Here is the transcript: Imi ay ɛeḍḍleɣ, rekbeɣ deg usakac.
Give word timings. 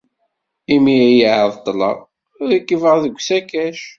Imi 0.75 0.95
ay 1.07 1.21
ɛeḍḍleɣ, 1.39 1.97
rekbeɣ 2.49 2.95
deg 3.03 3.15
usakac. 3.19 3.79